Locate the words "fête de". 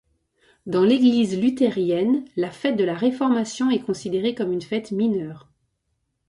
2.49-2.83